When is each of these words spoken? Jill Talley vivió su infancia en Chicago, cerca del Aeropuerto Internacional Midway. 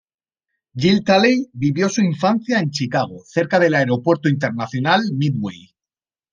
Jill 0.73 1.03
Talley 1.03 1.47
vivió 1.53 1.87
su 1.87 2.01
infancia 2.01 2.59
en 2.59 2.71
Chicago, 2.71 3.21
cerca 3.23 3.59
del 3.59 3.75
Aeropuerto 3.75 4.29
Internacional 4.29 5.01
Midway. 5.13 5.75